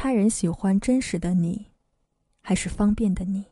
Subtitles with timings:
[0.00, 1.66] 他人喜欢真实的你，
[2.40, 3.46] 还是方便的你？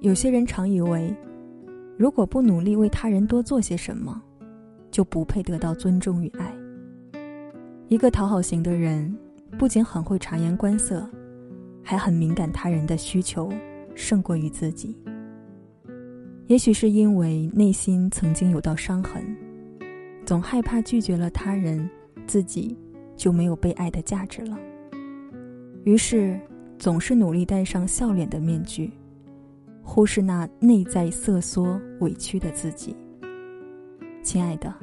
[0.00, 1.14] 有些人常以为，
[1.98, 4.22] 如果不努力为他人多做些什么，
[4.90, 6.50] 就不配得到尊重与爱。
[7.88, 9.14] 一个讨好型的人，
[9.58, 11.06] 不仅很会察言观色，
[11.84, 13.52] 还很敏感他人的需求，
[13.94, 14.96] 胜过于自己。
[16.48, 19.22] 也许是因为内心曾经有道伤痕，
[20.24, 21.88] 总害怕拒绝了他人，
[22.26, 22.74] 自己
[23.16, 24.58] 就没有被爱的价值了。
[25.84, 26.40] 于是，
[26.78, 28.90] 总是努力戴上笑脸的面具。
[29.82, 32.96] 忽视那内在瑟缩、委屈的自己。
[34.22, 34.74] 亲爱的，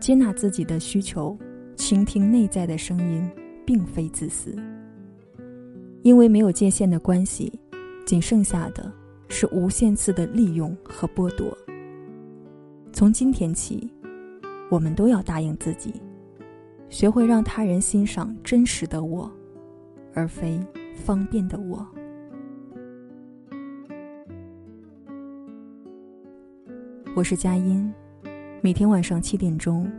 [0.00, 1.36] 接纳自己的需求，
[1.76, 3.30] 倾听内在的声音，
[3.66, 4.56] 并非自私。
[6.02, 7.52] 因为没有界限的关系，
[8.06, 8.90] 仅剩下的
[9.34, 11.56] 是无限次的利用和剥夺。
[12.92, 13.90] 从今天起，
[14.70, 15.94] 我们都要答应自己，
[16.90, 19.32] 学会让他人欣赏真实的我，
[20.12, 20.60] 而非
[20.94, 21.84] 方便的我。
[27.16, 27.90] 我是佳音，
[28.60, 29.90] 每天晚上七点钟，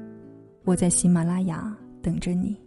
[0.63, 2.62] 我在喜马拉雅等着你。